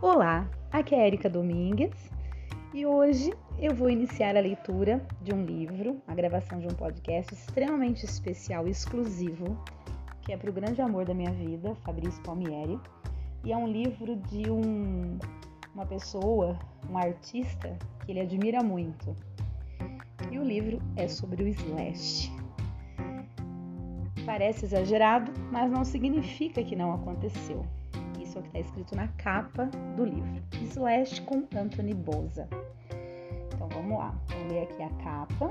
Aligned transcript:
Olá, 0.00 0.48
aqui 0.70 0.94
é 0.94 1.08
Erika 1.08 1.28
Domingues 1.28 2.08
e 2.72 2.86
hoje 2.86 3.34
eu 3.58 3.74
vou 3.74 3.90
iniciar 3.90 4.36
a 4.36 4.40
leitura 4.40 5.04
de 5.20 5.34
um 5.34 5.44
livro, 5.44 6.00
a 6.06 6.14
gravação 6.14 6.60
de 6.60 6.68
um 6.68 6.70
podcast 6.70 7.34
extremamente 7.34 8.04
especial 8.04 8.68
e 8.68 8.70
exclusivo, 8.70 9.60
que 10.22 10.32
é 10.32 10.36
para 10.36 10.50
o 10.50 10.52
grande 10.52 10.80
amor 10.80 11.04
da 11.04 11.12
minha 11.12 11.32
vida, 11.32 11.74
Fabrício 11.84 12.22
Palmieri, 12.22 12.78
e 13.42 13.52
é 13.52 13.56
um 13.56 13.66
livro 13.66 14.14
de 14.14 14.48
um, 14.48 15.18
uma 15.74 15.84
pessoa, 15.84 16.56
um 16.88 16.96
artista 16.96 17.76
que 18.06 18.12
ele 18.12 18.20
admira 18.20 18.62
muito. 18.62 19.16
E 20.30 20.38
o 20.38 20.44
livro 20.44 20.80
é 20.94 21.08
sobre 21.08 21.42
o 21.42 21.48
Slash. 21.48 22.30
Parece 24.24 24.64
exagerado, 24.64 25.32
mas 25.50 25.68
não 25.68 25.84
significa 25.84 26.62
que 26.62 26.76
não 26.76 26.94
aconteceu. 26.94 27.66
Isso 28.28 28.36
é 28.36 28.40
o 28.40 28.42
que 28.42 28.48
está 28.48 28.60
escrito 28.60 28.94
na 28.94 29.08
capa 29.08 29.70
do 29.96 30.04
livro. 30.04 30.42
Slash 30.64 31.22
com 31.22 31.44
Anthony 31.56 31.94
Boza. 31.94 32.46
Então 33.54 33.66
vamos 33.70 33.98
lá, 33.98 34.14
vou 34.26 34.48
ler 34.48 34.64
aqui 34.64 34.82
a 34.82 34.90
capa. 35.02 35.50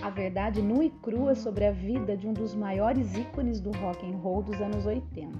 A 0.00 0.08
verdade 0.08 0.62
nua 0.62 0.86
e 0.86 0.90
crua 1.02 1.34
sobre 1.34 1.66
a 1.66 1.72
vida 1.72 2.16
de 2.16 2.26
um 2.26 2.32
dos 2.32 2.54
maiores 2.54 3.14
ícones 3.14 3.60
do 3.60 3.70
rock 3.72 4.06
and 4.06 4.16
roll 4.16 4.42
dos 4.42 4.58
anos 4.62 4.86
80. 4.86 5.36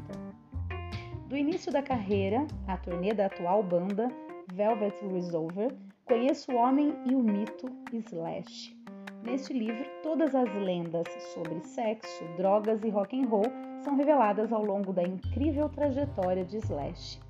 Do 1.28 1.34
início 1.34 1.72
da 1.72 1.82
carreira, 1.82 2.46
a 2.68 2.76
turnê 2.76 3.14
da 3.14 3.24
atual 3.24 3.62
banda 3.62 4.10
Velvet 4.52 4.94
Resolver, 5.10 5.74
conheço 6.04 6.52
o 6.52 6.56
homem 6.56 6.94
e 7.06 7.14
o 7.14 7.22
mito 7.22 7.70
Slash 7.90 8.76
Neste 9.22 9.54
livro, 9.54 9.84
todas 10.02 10.34
as 10.34 10.54
lendas 10.54 11.06
sobre 11.34 11.58
sexo, 11.60 12.22
drogas 12.36 12.84
e 12.84 12.90
rock 12.90 13.18
and 13.18 13.26
roll 13.26 13.65
são 13.82 13.96
reveladas 13.96 14.52
ao 14.52 14.64
longo 14.64 14.92
da 14.92 15.02
incrível 15.02 15.68
trajetória 15.68 16.44
de 16.44 16.56
Slash, 16.58 17.20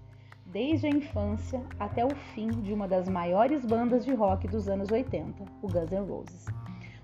desde 0.46 0.86
a 0.86 0.90
infância 0.90 1.62
até 1.78 2.04
o 2.04 2.14
fim 2.34 2.48
de 2.48 2.72
uma 2.72 2.88
das 2.88 3.08
maiores 3.08 3.64
bandas 3.64 4.04
de 4.04 4.14
rock 4.14 4.46
dos 4.48 4.68
anos 4.68 4.90
80, 4.90 5.44
o 5.62 5.68
Guns 5.68 5.90
N' 5.90 6.06
Roses. 6.06 6.46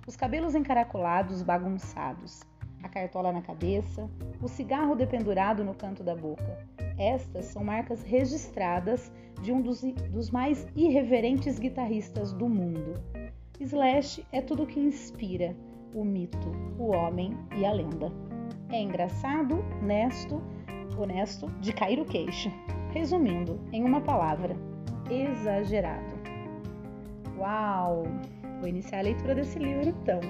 Os 0.06 0.16
cabelos 0.16 0.54
encaracolados, 0.54 1.42
bagunçados, 1.42 2.42
a 2.82 2.88
cartola 2.88 3.32
na 3.32 3.42
cabeça, 3.42 4.08
o 4.40 4.48
cigarro 4.48 4.94
dependurado 4.94 5.62
no 5.64 5.74
canto 5.74 6.02
da 6.02 6.14
boca. 6.14 6.58
Estas 6.98 7.46
são 7.46 7.62
marcas 7.64 8.02
registradas 8.02 9.12
de 9.40 9.52
um 9.52 9.60
dos, 9.60 9.82
dos 10.10 10.30
mais 10.30 10.66
irreverentes 10.74 11.58
guitarristas 11.58 12.32
do 12.32 12.48
mundo. 12.48 13.00
Slash 13.60 14.26
é 14.32 14.40
tudo 14.40 14.66
que 14.66 14.80
inspira 14.80 15.56
o 15.94 16.04
mito, 16.04 16.50
o 16.78 16.92
homem 16.92 17.36
e 17.56 17.64
a 17.64 17.72
lenda. 17.72 18.10
É 18.72 18.80
engraçado, 18.80 19.62
honesto, 19.82 20.40
honesto, 20.96 21.46
de 21.60 21.74
cair 21.74 22.00
o 22.00 22.06
queixo. 22.06 22.50
Resumindo, 22.90 23.60
em 23.70 23.84
uma 23.84 24.00
palavra, 24.00 24.56
exagerado. 25.10 26.14
Uau! 27.36 28.04
Vou 28.60 28.68
iniciar 28.68 29.00
a 29.00 29.02
leitura 29.02 29.34
desse 29.34 29.58
livro 29.58 29.90
então. 29.90 30.20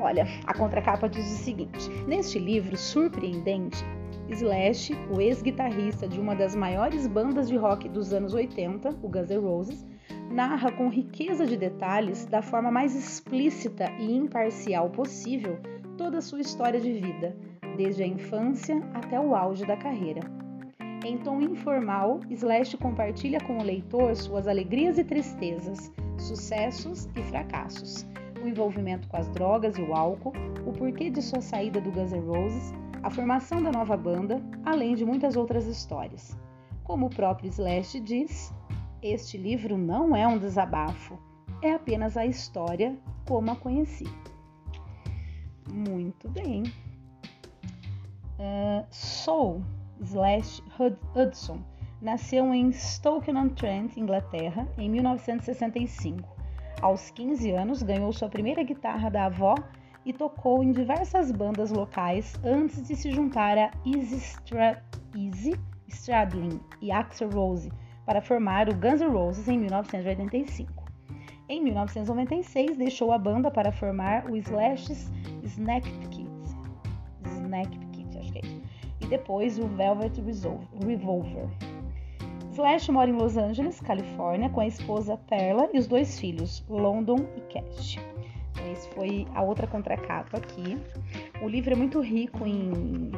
Olha, 0.00 0.26
a 0.46 0.52
contracapa 0.52 1.08
diz 1.08 1.24
o 1.26 1.44
seguinte: 1.44 1.88
Neste 2.08 2.40
livro 2.40 2.76
surpreendente, 2.76 3.84
Slash, 4.28 4.92
o 5.14 5.20
ex-guitarrista 5.20 6.08
de 6.08 6.18
uma 6.18 6.34
das 6.34 6.56
maiores 6.56 7.06
bandas 7.06 7.48
de 7.48 7.56
rock 7.56 7.88
dos 7.88 8.12
anos 8.12 8.34
80, 8.34 8.88
o 9.00 9.08
Guns 9.08 9.30
N' 9.30 9.38
Roses, 9.38 9.86
narra 10.32 10.72
com 10.72 10.88
riqueza 10.88 11.46
de 11.46 11.56
detalhes, 11.56 12.26
da 12.26 12.42
forma 12.42 12.70
mais 12.70 12.96
explícita 12.96 13.92
e 14.00 14.12
imparcial 14.12 14.90
possível, 14.90 15.56
toda 15.96 16.18
a 16.18 16.22
sua 16.22 16.40
história 16.40 16.80
de 16.80 16.92
vida, 16.92 17.36
desde 17.76 18.02
a 18.02 18.06
infância 18.06 18.82
até 18.94 19.18
o 19.18 19.34
auge 19.34 19.64
da 19.66 19.76
carreira. 19.76 20.20
Em 21.04 21.18
tom 21.18 21.40
informal, 21.40 22.20
Slash 22.30 22.76
compartilha 22.78 23.40
com 23.40 23.58
o 23.58 23.62
leitor 23.62 24.14
suas 24.16 24.48
alegrias 24.48 24.98
e 24.98 25.04
tristezas, 25.04 25.92
sucessos 26.18 27.08
e 27.16 27.22
fracassos, 27.22 28.06
o 28.42 28.48
envolvimento 28.48 29.08
com 29.08 29.16
as 29.16 29.28
drogas 29.30 29.76
e 29.78 29.82
o 29.82 29.94
álcool, 29.94 30.32
o 30.66 30.72
porquê 30.72 31.10
de 31.10 31.22
sua 31.22 31.40
saída 31.40 31.80
do 31.80 31.90
Guns 31.90 32.12
N' 32.12 32.20
Roses, 32.20 32.72
a 33.02 33.10
formação 33.10 33.62
da 33.62 33.70
nova 33.70 33.96
banda, 33.96 34.42
além 34.64 34.94
de 34.94 35.04
muitas 35.04 35.36
outras 35.36 35.66
histórias. 35.66 36.36
Como 36.82 37.06
o 37.06 37.10
próprio 37.10 37.48
Slash 37.48 38.00
diz, 38.00 38.52
este 39.02 39.36
livro 39.36 39.76
não 39.78 40.16
é 40.16 40.26
um 40.26 40.38
desabafo, 40.38 41.18
é 41.62 41.72
apenas 41.72 42.16
a 42.16 42.26
história 42.26 42.96
como 43.26 43.50
a 43.50 43.56
conheci. 43.56 44.06
Muito 45.72 46.28
bem. 46.28 46.64
Uh, 48.38 48.86
Soul 48.90 49.62
slash 50.00 50.62
Hudson 51.14 51.58
nasceu 52.00 52.52
em 52.52 52.72
Stoke-on-Trent, 52.72 53.96
Inglaterra, 53.96 54.68
em 54.76 54.90
1965. 54.90 56.36
Aos 56.82 57.10
15 57.10 57.50
anos, 57.52 57.82
ganhou 57.82 58.12
sua 58.12 58.28
primeira 58.28 58.62
guitarra 58.62 59.10
da 59.10 59.24
avó 59.24 59.54
e 60.04 60.12
tocou 60.12 60.62
em 60.62 60.70
diversas 60.70 61.32
bandas 61.32 61.70
locais 61.70 62.38
antes 62.44 62.86
de 62.86 62.94
se 62.94 63.10
juntar 63.10 63.58
a 63.58 63.70
Easy, 63.84 64.16
Stra 64.16 64.82
Easy 65.16 65.58
Stradlin 65.88 66.60
e 66.80 66.92
Axel 66.92 67.30
Rose 67.30 67.72
para 68.04 68.20
formar 68.20 68.68
o 68.68 68.74
Guns 68.74 69.00
N' 69.00 69.08
Roses 69.08 69.48
em 69.48 69.58
1985. 69.58 70.84
Em 71.48 71.62
1996, 71.62 72.76
deixou 72.76 73.12
a 73.12 73.18
banda 73.18 73.50
para 73.50 73.72
formar 73.72 74.30
o 74.30 74.36
Slash's 74.36 75.10
Snack 75.46 75.90
Kids. 76.08 76.56
Snack 77.24 77.78
Kids, 77.92 78.16
acho 78.16 78.32
que 78.32 78.38
é 78.38 78.46
isso. 78.46 78.62
E 79.00 79.06
depois 79.06 79.58
o 79.58 79.66
Velvet 79.68 80.20
Revolver. 80.84 81.48
Slash 82.56 82.90
mora 82.90 83.10
em 83.10 83.12
Los 83.12 83.36
Angeles, 83.36 83.80
Califórnia, 83.80 84.48
com 84.48 84.60
a 84.60 84.66
esposa 84.66 85.18
Perla 85.28 85.68
e 85.74 85.78
os 85.78 85.86
dois 85.86 86.18
filhos, 86.18 86.64
London 86.70 87.26
e 87.36 87.40
Cash. 87.52 87.98
Então, 88.52 88.72
esse 88.72 88.88
foi 88.94 89.26
a 89.34 89.42
outra 89.42 89.66
contracapa 89.66 90.38
aqui. 90.38 90.78
O 91.42 91.48
livro 91.48 91.74
é 91.74 91.76
muito 91.76 92.00
rico 92.00 92.46
em, 92.46 93.12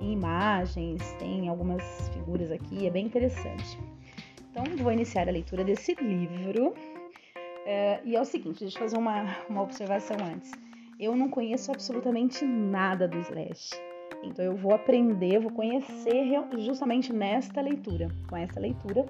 em 0.00 0.12
imagens, 0.12 1.02
tem 1.18 1.46
algumas 1.46 2.08
figuras 2.14 2.50
aqui, 2.50 2.86
é 2.86 2.90
bem 2.90 3.04
interessante. 3.04 3.78
Então, 4.50 4.64
vou 4.78 4.90
iniciar 4.90 5.28
a 5.28 5.32
leitura 5.32 5.62
desse 5.62 5.94
livro. 5.96 6.68
Uh, 6.68 8.00
e 8.02 8.16
é 8.16 8.20
o 8.20 8.24
seguinte, 8.24 8.60
deixa 8.60 8.78
eu 8.78 8.82
fazer 8.82 8.96
uma, 8.96 9.36
uma 9.46 9.60
observação 9.60 10.16
antes. 10.24 10.50
Eu 10.98 11.16
não 11.16 11.28
conheço 11.28 11.70
absolutamente 11.70 12.44
nada 12.44 13.08
do 13.08 13.18
Slash. 13.18 13.70
Então, 14.22 14.44
eu 14.44 14.56
vou 14.56 14.74
aprender, 14.74 15.38
vou 15.38 15.50
conhecer 15.50 16.24
justamente 16.58 17.12
nesta 17.12 17.60
leitura, 17.60 18.08
com 18.28 18.36
essa 18.36 18.58
leitura. 18.58 19.04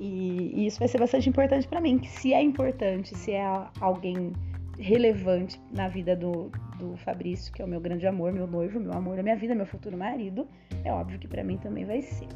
E, 0.00 0.50
e 0.54 0.66
isso 0.66 0.78
vai 0.78 0.88
ser 0.88 0.98
bastante 0.98 1.28
importante 1.28 1.68
para 1.68 1.80
mim, 1.80 1.98
que 1.98 2.08
se 2.08 2.34
é 2.34 2.42
importante, 2.42 3.16
se 3.16 3.32
é 3.32 3.44
alguém 3.80 4.32
relevante 4.78 5.60
na 5.70 5.88
vida 5.88 6.16
do, 6.16 6.50
do 6.78 6.96
Fabrício, 6.96 7.52
que 7.52 7.62
é 7.62 7.64
o 7.64 7.68
meu 7.68 7.80
grande 7.80 8.06
amor, 8.06 8.32
meu 8.32 8.46
noivo, 8.46 8.80
meu 8.80 8.92
amor 8.92 9.16
da 9.16 9.22
minha 9.22 9.36
vida, 9.36 9.54
meu 9.54 9.66
futuro 9.66 9.96
marido, 9.96 10.48
é 10.84 10.92
óbvio 10.92 11.18
que 11.18 11.28
para 11.28 11.44
mim 11.44 11.58
também 11.58 11.84
vai 11.84 12.02
ser. 12.02 12.26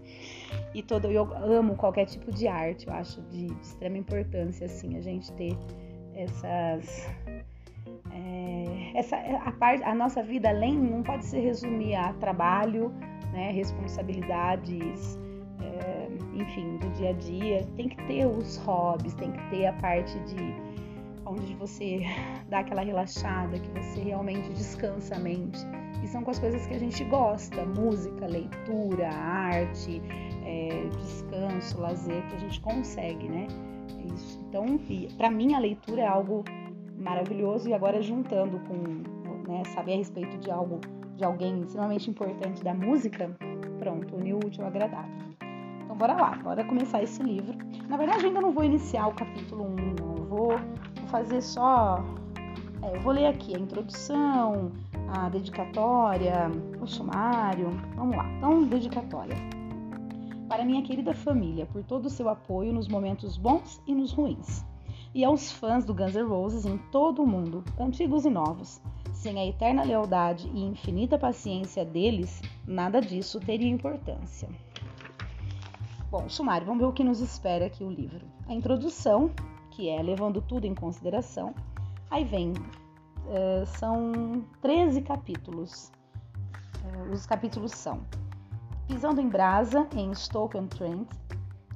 e 0.74 0.82
todo 0.82 1.10
eu 1.10 1.24
amo 1.34 1.76
qualquer 1.76 2.06
tipo 2.06 2.32
de 2.32 2.48
arte, 2.48 2.86
eu 2.86 2.94
acho 2.94 3.20
de, 3.22 3.46
de 3.46 3.60
extrema 3.60 3.98
importância 3.98 4.66
assim 4.66 4.96
a 4.96 5.02
gente 5.02 5.30
ter 5.34 5.56
essas 6.14 7.06
é, 8.16 8.98
essa 8.98 9.16
a 9.16 9.52
parte 9.52 9.82
a 9.84 9.94
nossa 9.94 10.22
vida 10.22 10.48
além 10.48 10.78
não 10.78 11.02
pode 11.02 11.24
se 11.24 11.38
resumir 11.38 11.94
a 11.94 12.12
trabalho, 12.14 12.92
né, 13.32 13.50
responsabilidades, 13.50 15.18
é, 15.60 16.08
enfim, 16.34 16.78
do 16.78 16.88
dia 16.94 17.10
a 17.10 17.12
dia. 17.12 17.66
Tem 17.76 17.88
que 17.88 17.96
ter 18.06 18.26
os 18.26 18.56
hobbies, 18.58 19.14
tem 19.14 19.32
que 19.32 19.50
ter 19.50 19.66
a 19.66 19.72
parte 19.74 20.18
de 20.20 20.54
onde 21.26 21.54
você 21.54 22.00
dá 22.48 22.60
aquela 22.60 22.82
relaxada, 22.82 23.58
que 23.58 23.68
você 23.70 24.00
realmente 24.00 24.48
descansa 24.50 25.16
a 25.16 25.18
mente. 25.18 25.58
E 26.02 26.08
são 26.08 26.22
com 26.22 26.30
as 26.30 26.38
coisas 26.38 26.66
que 26.66 26.74
a 26.74 26.78
gente 26.78 27.04
gosta: 27.04 27.64
música, 27.64 28.26
leitura, 28.26 29.08
arte, 29.10 30.00
é, 30.44 30.88
descanso, 31.00 31.80
lazer, 31.80 32.26
que 32.28 32.36
a 32.36 32.38
gente 32.38 32.60
consegue, 32.60 33.28
né? 33.28 33.46
Isso. 34.14 34.40
Então, 34.48 34.78
para 35.16 35.30
mim, 35.30 35.54
a 35.54 35.58
leitura 35.58 36.02
é 36.02 36.06
algo 36.06 36.44
maravilhoso 36.98 37.68
e 37.68 37.74
agora 37.74 38.00
juntando 38.02 38.58
com, 38.60 39.50
né, 39.50 39.62
saber 39.74 39.94
a 39.94 39.96
respeito 39.96 40.36
de 40.38 40.50
algo, 40.50 40.80
de 41.16 41.24
alguém 41.24 41.60
extremamente 41.60 42.10
importante 42.10 42.62
da 42.62 42.74
música, 42.74 43.30
pronto, 43.78 44.16
uniu 44.16 44.36
o 44.36 44.46
útil 44.46 44.62
ao 44.62 44.68
agradável. 44.68 45.26
Então, 45.84 45.96
bora 45.96 46.14
lá, 46.14 46.36
bora 46.42 46.64
começar 46.64 47.02
esse 47.02 47.22
livro. 47.22 47.56
Na 47.88 47.96
verdade, 47.96 48.26
ainda 48.26 48.40
não 48.40 48.52
vou 48.52 48.64
iniciar 48.64 49.06
o 49.08 49.14
capítulo 49.14 49.64
1, 49.64 49.76
não. 49.76 50.16
Eu 50.16 50.24
vou 50.24 50.50
fazer 51.08 51.40
só. 51.40 52.04
É, 52.82 52.96
eu 52.96 53.00
vou 53.00 53.12
ler 53.12 53.26
aqui 53.26 53.54
a 53.54 53.58
introdução, 53.58 54.72
a 55.08 55.28
dedicatória, 55.28 56.50
o 56.80 56.86
sumário. 56.86 57.70
Vamos 57.94 58.16
lá. 58.16 58.28
Então, 58.36 58.64
dedicatória. 58.64 59.36
Para 60.48 60.64
minha 60.64 60.82
querida 60.82 61.12
família, 61.14 61.66
por 61.66 61.82
todo 61.82 62.06
o 62.06 62.10
seu 62.10 62.28
apoio 62.28 62.72
nos 62.72 62.88
momentos 62.88 63.36
bons 63.36 63.82
e 63.86 63.94
nos 63.94 64.12
ruins. 64.12 64.64
E 65.16 65.24
aos 65.24 65.50
fãs 65.50 65.82
do 65.86 65.94
Guns 65.94 66.14
N' 66.14 66.28
Roses 66.28 66.66
em 66.66 66.76
todo 66.76 67.22
o 67.22 67.26
mundo, 67.26 67.64
antigos 67.80 68.26
e 68.26 68.30
novos. 68.30 68.82
Sem 69.14 69.38
a 69.38 69.46
eterna 69.46 69.82
lealdade 69.82 70.46
e 70.52 70.62
infinita 70.62 71.18
paciência 71.18 71.86
deles, 71.86 72.42
nada 72.66 73.00
disso 73.00 73.40
teria 73.40 73.66
importância. 73.66 74.46
Bom, 76.10 76.28
sumário, 76.28 76.66
vamos 76.66 76.82
ver 76.82 76.88
o 76.88 76.92
que 76.92 77.02
nos 77.02 77.20
espera 77.20 77.64
aqui 77.64 77.82
o 77.82 77.88
livro. 77.88 78.26
A 78.46 78.52
introdução, 78.52 79.30
que 79.70 79.88
é 79.88 80.02
levando 80.02 80.42
tudo 80.42 80.66
em 80.66 80.74
consideração. 80.74 81.54
Aí 82.10 82.22
vem, 82.22 82.50
uh, 82.52 83.64
são 83.64 84.44
13 84.60 85.00
capítulos. 85.00 85.90
Uh, 86.84 87.10
os 87.10 87.24
capítulos 87.24 87.72
são 87.72 88.02
Pisando 88.86 89.22
em 89.22 89.30
Brasa, 89.30 89.88
em 89.96 90.14
Stoke-on-Trent, 90.14 91.08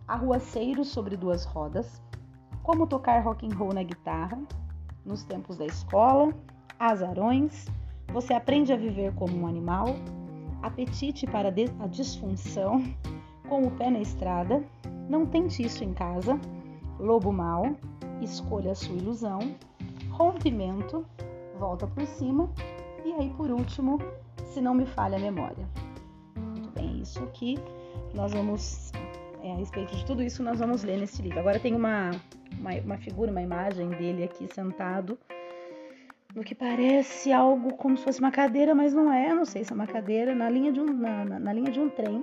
Arruaceiros 0.06 0.88
sobre 0.88 1.16
duas 1.16 1.46
rodas, 1.46 2.02
Como 2.62 2.86
tocar 2.86 3.22
rock 3.22 3.46
and 3.46 3.54
roll 3.56 3.72
na 3.72 3.82
guitarra, 3.82 4.38
Nos 5.04 5.24
tempos 5.24 5.56
da 5.56 5.66
escola, 5.66 6.34
Azarões, 6.78 7.66
Você 8.12 8.34
aprende 8.34 8.72
a 8.72 8.76
viver 8.76 9.14
como 9.14 9.36
um 9.36 9.46
animal, 9.46 9.86
Apetite 10.62 11.26
para 11.26 11.48
a 11.48 11.86
disfunção, 11.86 12.82
Com 13.48 13.66
o 13.66 13.70
pé 13.70 13.90
na 13.90 14.00
estrada, 14.00 14.62
Não 15.08 15.26
tente 15.26 15.62
isso 15.62 15.84
em 15.84 15.92
casa, 15.92 16.38
Lobo 16.98 17.32
mau, 17.32 17.76
Escolha 18.20 18.72
a 18.72 18.74
sua 18.74 18.96
ilusão, 18.96 19.38
Rompimento, 20.10 21.04
Volta 21.58 21.86
por 21.86 22.06
cima 22.06 22.50
e 23.04 23.12
aí 23.12 23.30
por 23.30 23.50
último, 23.50 23.98
Se 24.44 24.60
não 24.60 24.74
me 24.74 24.86
falha 24.86 25.16
a 25.16 25.20
memória 25.20 25.66
isso 27.00 27.26
que 27.32 27.58
nós 28.14 28.32
vamos, 28.32 28.92
é, 29.42 29.52
a 29.52 29.56
respeito 29.56 29.94
de 29.96 30.04
tudo 30.04 30.22
isso, 30.22 30.42
nós 30.42 30.58
vamos 30.58 30.82
ler 30.82 30.98
nesse 30.98 31.22
livro. 31.22 31.38
Agora 31.38 31.58
tem 31.58 31.74
uma, 31.74 32.10
uma, 32.58 32.72
uma 32.74 32.98
figura, 32.98 33.30
uma 33.30 33.42
imagem 33.42 33.88
dele 33.90 34.24
aqui 34.24 34.46
sentado 34.46 35.18
no 36.34 36.44
que 36.44 36.54
parece 36.54 37.32
algo 37.32 37.74
como 37.74 37.96
se 37.96 38.04
fosse 38.04 38.20
uma 38.20 38.30
cadeira, 38.30 38.74
mas 38.74 38.94
não 38.94 39.12
é, 39.12 39.34
não 39.34 39.44
sei 39.44 39.64
se 39.64 39.72
é 39.72 39.74
uma 39.74 39.86
cadeira, 39.86 40.34
na 40.34 40.48
linha 40.48 40.72
de 40.72 40.80
um, 40.80 40.86
na, 40.86 41.24
na, 41.24 41.38
na 41.40 41.52
linha 41.52 41.70
de 41.70 41.80
um 41.80 41.88
trem 41.88 42.22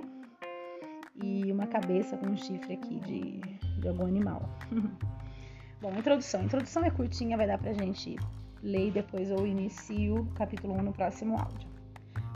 e 1.22 1.52
uma 1.52 1.66
cabeça 1.66 2.16
com 2.16 2.26
um 2.26 2.36
chifre 2.36 2.74
aqui 2.74 3.00
de, 3.00 3.40
de 3.80 3.88
algum 3.88 4.06
animal. 4.06 4.48
Bom, 5.80 5.92
introdução. 5.96 6.40
A 6.40 6.44
introdução 6.44 6.84
é 6.84 6.90
curtinha, 6.90 7.36
vai 7.36 7.46
dar 7.46 7.58
pra 7.58 7.72
gente 7.72 8.16
ler 8.62 8.88
e 8.88 8.90
depois 8.90 9.30
eu 9.30 9.46
inicio 9.46 10.16
o 10.16 10.26
capítulo 10.32 10.74
1 10.74 10.82
no 10.82 10.92
próximo 10.92 11.38
áudio. 11.38 11.68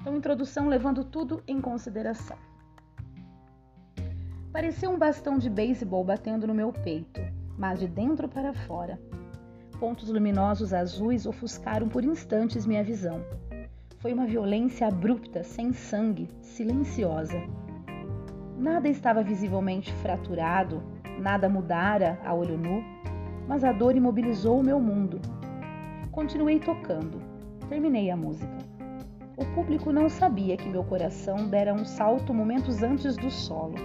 Então, 0.00 0.16
introdução 0.16 0.68
levando 0.68 1.04
tudo 1.04 1.42
em 1.46 1.60
consideração. 1.60 2.36
Parecia 4.52 4.90
um 4.90 4.98
bastão 4.98 5.38
de 5.38 5.48
beisebol 5.48 6.04
batendo 6.04 6.46
no 6.46 6.54
meu 6.54 6.72
peito, 6.72 7.20
mas 7.62 7.78
de 7.78 7.86
dentro 7.86 8.28
para 8.28 8.52
fora. 8.52 9.00
Pontos 9.78 10.08
luminosos 10.08 10.74
azuis 10.74 11.26
ofuscaram 11.26 11.88
por 11.88 12.02
instantes 12.02 12.66
minha 12.66 12.82
visão. 12.82 13.24
Foi 13.98 14.12
uma 14.12 14.26
violência 14.26 14.88
abrupta, 14.88 15.44
sem 15.44 15.72
sangue, 15.72 16.28
silenciosa. 16.40 17.40
Nada 18.58 18.88
estava 18.88 19.22
visivelmente 19.22 19.92
fraturado, 20.02 20.82
nada 21.20 21.48
mudara 21.48 22.18
a 22.24 22.34
olho 22.34 22.58
nu, 22.58 22.82
mas 23.46 23.62
a 23.62 23.70
dor 23.70 23.94
imobilizou 23.94 24.58
o 24.58 24.64
meu 24.64 24.80
mundo. 24.80 25.20
Continuei 26.10 26.58
tocando. 26.58 27.22
Terminei 27.68 28.10
a 28.10 28.16
música. 28.16 28.58
O 29.36 29.46
público 29.54 29.92
não 29.92 30.08
sabia 30.08 30.56
que 30.56 30.68
meu 30.68 30.82
coração 30.82 31.48
dera 31.48 31.72
um 31.72 31.84
salto 31.84 32.34
momentos 32.34 32.82
antes 32.82 33.16
do 33.16 33.30
solo. 33.30 33.76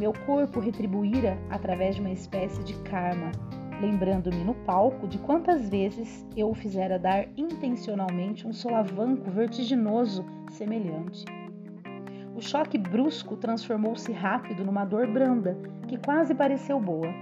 Meu 0.00 0.14
corpo 0.24 0.60
retribuíra 0.60 1.36
através 1.50 1.94
de 1.94 2.00
uma 2.00 2.10
espécie 2.10 2.64
de 2.64 2.72
karma, 2.84 3.30
lembrando-me 3.82 4.42
no 4.42 4.54
palco 4.54 5.06
de 5.06 5.18
quantas 5.18 5.68
vezes 5.68 6.26
eu 6.34 6.48
o 6.48 6.54
fizera 6.54 6.98
dar 6.98 7.26
intencionalmente 7.36 8.48
um 8.48 8.52
solavanco 8.54 9.30
vertiginoso 9.30 10.24
semelhante. 10.48 11.26
O 12.34 12.40
choque 12.40 12.78
brusco 12.78 13.36
transformou-se 13.36 14.10
rápido 14.10 14.64
numa 14.64 14.86
dor 14.86 15.06
branda, 15.06 15.54
que 15.86 15.98
quase 15.98 16.34
pareceu 16.34 16.80
boa. 16.80 17.12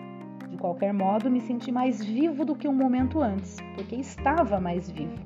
De 0.49 0.57
qualquer 0.57 0.95
modo, 0.95 1.29
me 1.29 1.41
senti 1.41 1.73
mais 1.73 2.01
vivo 2.01 2.45
do 2.45 2.55
que 2.55 2.69
um 2.69 2.75
momento 2.75 3.21
antes, 3.21 3.57
porque 3.75 3.97
estava 3.97 4.61
mais 4.61 4.89
vivo. 4.89 5.19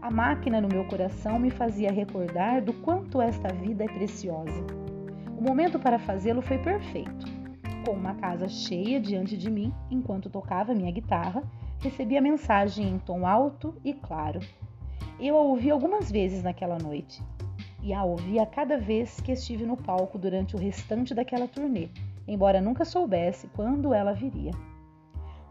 A 0.00 0.10
máquina 0.10 0.58
no 0.58 0.68
meu 0.68 0.86
coração 0.86 1.38
me 1.38 1.50
fazia 1.50 1.92
recordar 1.92 2.62
do 2.62 2.72
quanto 2.72 3.20
esta 3.20 3.52
vida 3.52 3.84
é 3.84 3.88
preciosa. 3.88 4.64
O 5.42 5.44
momento 5.44 5.76
para 5.76 5.98
fazê-lo 5.98 6.40
foi 6.40 6.56
perfeito. 6.56 7.26
Com 7.84 7.94
uma 7.94 8.14
casa 8.14 8.48
cheia 8.48 9.00
diante 9.00 9.36
de 9.36 9.50
mim, 9.50 9.74
enquanto 9.90 10.30
tocava 10.30 10.72
minha 10.72 10.92
guitarra, 10.92 11.42
recebi 11.80 12.16
a 12.16 12.22
mensagem 12.22 12.88
em 12.88 12.96
tom 13.00 13.26
alto 13.26 13.74
e 13.84 13.92
claro. 13.92 14.38
Eu 15.18 15.36
a 15.36 15.40
ouvi 15.40 15.68
algumas 15.68 16.12
vezes 16.12 16.44
naquela 16.44 16.78
noite, 16.78 17.20
e 17.82 17.92
a 17.92 18.04
ouvi 18.04 18.38
a 18.38 18.46
cada 18.46 18.78
vez 18.78 19.20
que 19.20 19.32
estive 19.32 19.66
no 19.66 19.76
palco 19.76 20.16
durante 20.16 20.54
o 20.54 20.60
restante 20.60 21.12
daquela 21.12 21.48
turnê, 21.48 21.88
embora 22.28 22.60
nunca 22.60 22.84
soubesse 22.84 23.48
quando 23.48 23.92
ela 23.92 24.12
viria 24.12 24.52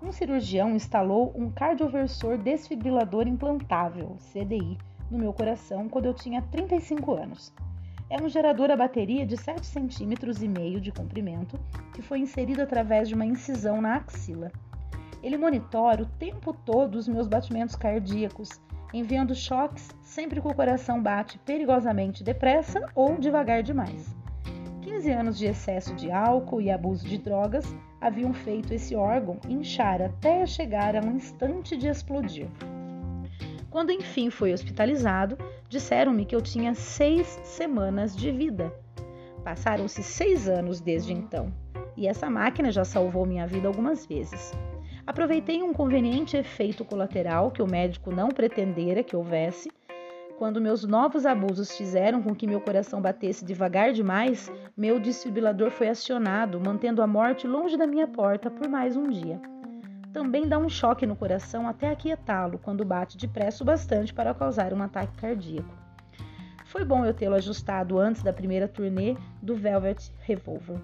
um 0.01 0.11
cirurgião 0.11 0.73
instalou 0.73 1.31
um 1.35 1.51
cardioversor 1.51 2.37
desfibrilador 2.37 3.27
implantável, 3.27 4.17
CDI, 4.31 4.77
no 5.11 5.17
meu 5.17 5.33
coração 5.33 5.87
quando 5.89 6.05
eu 6.05 6.13
tinha 6.13 6.41
35 6.41 7.13
anos. 7.13 7.53
É 8.11 8.21
um 8.21 8.27
gerador 8.27 8.69
a 8.69 8.75
bateria 8.75 9.25
de 9.25 9.37
7,5 9.37 10.33
cm 10.33 10.81
de 10.81 10.91
comprimento 10.91 11.57
que 11.93 12.01
foi 12.01 12.19
inserido 12.19 12.61
através 12.61 13.07
de 13.07 13.15
uma 13.15 13.25
incisão 13.25 13.79
na 13.79 13.95
axila. 13.95 14.51
Ele 15.23 15.37
monitora 15.37 16.03
o 16.03 16.05
tempo 16.05 16.51
todo 16.51 16.95
os 16.95 17.07
meus 17.07 17.25
batimentos 17.25 17.73
cardíacos, 17.73 18.49
enviando 18.93 19.33
choques 19.33 19.89
sempre 20.01 20.41
que 20.41 20.47
o 20.49 20.53
coração 20.53 21.01
bate 21.01 21.39
perigosamente 21.45 22.21
depressa 22.21 22.85
ou 22.93 23.15
devagar 23.15 23.63
demais. 23.63 24.13
15 24.81 25.09
anos 25.09 25.37
de 25.37 25.45
excesso 25.45 25.95
de 25.95 26.11
álcool 26.11 26.59
e 26.59 26.69
abuso 26.69 27.07
de 27.07 27.17
drogas 27.17 27.73
haviam 28.01 28.33
feito 28.33 28.73
esse 28.73 28.93
órgão 28.93 29.39
inchar 29.47 30.01
até 30.01 30.45
chegar 30.45 30.97
a 30.97 30.99
um 30.99 31.15
instante 31.15 31.77
de 31.77 31.87
explodir. 31.87 32.49
Quando 33.71 33.91
enfim 33.91 34.29
fui 34.29 34.53
hospitalizado, 34.53 35.37
disseram-me 35.69 36.25
que 36.25 36.35
eu 36.35 36.41
tinha 36.41 36.75
seis 36.75 37.39
semanas 37.43 38.15
de 38.15 38.29
vida. 38.29 38.71
Passaram-se 39.43 40.03
seis 40.03 40.47
anos 40.47 40.79
desde 40.79 41.13
então, 41.13 41.51
e 41.97 42.05
essa 42.05 42.29
máquina 42.29 42.69
já 42.69 42.85
salvou 42.85 43.25
minha 43.25 43.47
vida 43.47 43.67
algumas 43.67 44.05
vezes. 44.05 44.51
Aproveitei 45.07 45.63
um 45.63 45.73
conveniente 45.73 46.37
efeito 46.37 46.85
colateral 46.85 47.49
que 47.49 47.61
o 47.61 47.67
médico 47.67 48.11
não 48.11 48.29
pretendera 48.29 49.03
que 49.03 49.15
houvesse 49.15 49.71
quando 50.37 50.59
meus 50.59 50.83
novos 50.83 51.23
abusos 51.23 51.77
fizeram 51.77 52.19
com 52.21 52.33
que 52.33 52.47
meu 52.47 52.59
coração 52.59 52.99
batesse 52.99 53.45
devagar 53.45 53.93
demais, 53.93 54.51
meu 54.75 54.99
desfibrilador 54.99 55.69
foi 55.69 55.87
acionado, 55.87 56.59
mantendo 56.59 57.03
a 57.03 57.05
morte 57.05 57.45
longe 57.45 57.77
da 57.77 57.85
minha 57.85 58.07
porta 58.07 58.49
por 58.49 58.67
mais 58.67 58.97
um 58.97 59.07
dia. 59.07 59.39
Também 60.13 60.47
dá 60.47 60.57
um 60.57 60.67
choque 60.67 61.05
no 61.05 61.15
coração 61.15 61.67
até 61.67 61.89
aquietá-lo 61.89 62.59
quando 62.59 62.83
bate 62.83 63.17
depressa 63.17 63.63
o 63.63 63.65
bastante 63.65 64.13
para 64.13 64.33
causar 64.33 64.73
um 64.73 64.81
ataque 64.81 65.15
cardíaco. 65.15 65.73
Foi 66.65 66.83
bom 66.83 67.05
eu 67.05 67.13
tê-lo 67.13 67.35
ajustado 67.35 67.97
antes 67.97 68.21
da 68.21 68.33
primeira 68.33 68.67
turnê 68.67 69.15
do 69.41 69.55
Velvet 69.55 70.11
Revolver. 70.19 70.81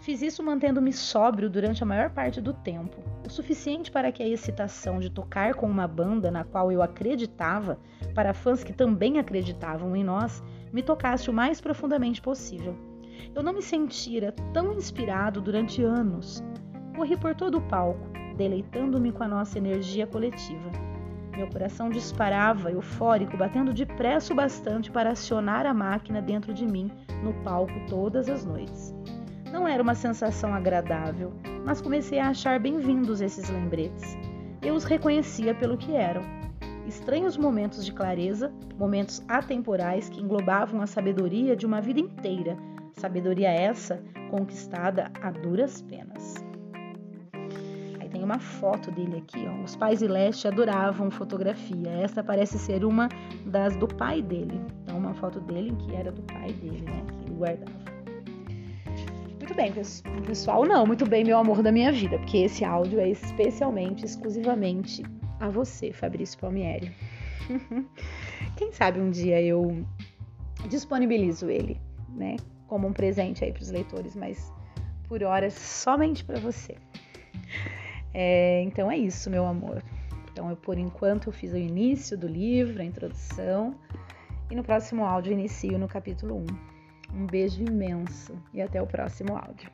Fiz 0.00 0.20
isso 0.20 0.42
mantendo-me 0.42 0.92
sóbrio 0.92 1.48
durante 1.48 1.82
a 1.82 1.86
maior 1.86 2.10
parte 2.10 2.40
do 2.40 2.52
tempo, 2.52 3.00
o 3.24 3.30
suficiente 3.30 3.90
para 3.90 4.10
que 4.10 4.22
a 4.22 4.28
excitação 4.28 4.98
de 4.98 5.10
tocar 5.10 5.54
com 5.54 5.66
uma 5.66 5.86
banda 5.86 6.30
na 6.30 6.42
qual 6.42 6.72
eu 6.72 6.82
acreditava, 6.82 7.78
para 8.14 8.34
fãs 8.34 8.64
que 8.64 8.72
também 8.72 9.18
acreditavam 9.18 9.94
em 9.94 10.02
nós, 10.02 10.42
me 10.72 10.82
tocasse 10.82 11.30
o 11.30 11.32
mais 11.32 11.60
profundamente 11.60 12.20
possível. 12.20 12.76
Eu 13.34 13.42
não 13.42 13.52
me 13.52 13.62
sentira 13.62 14.32
tão 14.52 14.72
inspirado 14.72 15.40
durante 15.40 15.82
anos. 15.82 16.42
Corri 16.96 17.16
por 17.16 17.34
todo 17.34 17.58
o 17.58 17.62
palco, 17.68 18.11
deleitando-me 18.42 19.12
com 19.12 19.22
a 19.22 19.28
nossa 19.28 19.56
energia 19.56 20.04
coletiva. 20.04 20.70
Meu 21.36 21.46
coração 21.48 21.88
disparava, 21.88 22.72
eufórico, 22.72 23.36
batendo 23.36 23.72
depressa 23.72 24.32
o 24.32 24.36
bastante 24.36 24.90
para 24.90 25.12
acionar 25.12 25.64
a 25.64 25.72
máquina 25.72 26.20
dentro 26.20 26.52
de 26.52 26.66
mim 26.66 26.90
no 27.22 27.32
palco 27.44 27.72
todas 27.88 28.28
as 28.28 28.44
noites. 28.44 28.92
Não 29.52 29.66
era 29.68 29.82
uma 29.82 29.94
sensação 29.94 30.52
agradável, 30.52 31.32
mas 31.64 31.80
comecei 31.80 32.18
a 32.18 32.30
achar 32.30 32.58
bem-vindos 32.58 33.20
esses 33.20 33.48
lembretes. 33.48 34.16
Eu 34.60 34.74
os 34.74 34.84
reconhecia 34.84 35.54
pelo 35.54 35.78
que 35.78 35.94
eram. 35.94 36.22
Estranhos 36.86 37.36
momentos 37.36 37.84
de 37.84 37.92
clareza, 37.92 38.52
momentos 38.76 39.22
atemporais 39.28 40.08
que 40.08 40.20
englobavam 40.20 40.82
a 40.82 40.86
sabedoria 40.86 41.54
de 41.54 41.64
uma 41.64 41.80
vida 41.80 42.00
inteira, 42.00 42.56
sabedoria 42.92 43.50
essa 43.50 44.02
conquistada 44.30 45.10
a 45.22 45.30
duras 45.30 45.80
penas. 45.82 46.51
Tem 48.22 48.30
uma 48.30 48.38
foto 48.38 48.88
dele 48.92 49.16
aqui, 49.16 49.44
ó. 49.48 49.64
Os 49.64 49.74
pais 49.74 49.98
de 49.98 50.06
Leste 50.06 50.46
adoravam 50.46 51.10
fotografia. 51.10 51.90
Esta 52.04 52.22
parece 52.22 52.56
ser 52.56 52.84
uma 52.84 53.08
das 53.46 53.74
do 53.74 53.88
pai 53.88 54.22
dele. 54.22 54.60
Então, 54.80 54.96
uma 54.96 55.12
foto 55.12 55.40
dele 55.40 55.74
que 55.80 55.92
era 55.92 56.12
do 56.12 56.22
pai 56.22 56.52
dele, 56.52 56.82
né? 56.82 57.04
Que 57.08 57.24
ele 57.24 57.34
guardava. 57.34 57.72
Muito 59.40 59.54
bem, 59.56 59.72
pessoal, 60.24 60.64
não, 60.64 60.86
muito 60.86 61.04
bem, 61.04 61.24
meu 61.24 61.36
amor 61.36 61.64
da 61.64 61.72
minha 61.72 61.90
vida, 61.90 62.16
porque 62.16 62.38
esse 62.38 62.64
áudio 62.64 63.00
é 63.00 63.08
especialmente, 63.08 64.04
exclusivamente 64.04 65.02
a 65.40 65.48
você, 65.48 65.92
Fabrício 65.92 66.38
Palmieri. 66.38 66.92
Quem 68.56 68.70
sabe 68.70 69.00
um 69.00 69.10
dia 69.10 69.42
eu 69.42 69.84
disponibilizo 70.68 71.50
ele, 71.50 71.80
né, 72.08 72.36
como 72.68 72.86
um 72.86 72.92
presente 72.92 73.44
aí 73.44 73.52
para 73.52 73.62
os 73.62 73.70
leitores 73.72 74.14
mais 74.14 74.52
por 75.08 75.24
horas 75.24 75.54
somente 75.54 76.24
para 76.24 76.38
você. 76.38 76.76
É, 78.14 78.62
então 78.62 78.90
é 78.90 78.96
isso, 78.96 79.30
meu 79.30 79.46
amor. 79.46 79.82
Então, 80.30 80.48
eu, 80.50 80.56
por 80.56 80.78
enquanto, 80.78 81.28
eu 81.28 81.32
fiz 81.32 81.52
o 81.52 81.58
início 81.58 82.16
do 82.16 82.26
livro, 82.26 82.80
a 82.80 82.84
introdução, 82.84 83.74
e 84.50 84.54
no 84.54 84.62
próximo 84.62 85.04
áudio 85.04 85.32
eu 85.32 85.38
inicio 85.38 85.78
no 85.78 85.88
capítulo 85.88 86.44
1. 87.14 87.20
Um 87.22 87.26
beijo 87.26 87.62
imenso 87.62 88.34
e 88.52 88.62
até 88.62 88.80
o 88.80 88.86
próximo 88.86 89.36
áudio. 89.36 89.70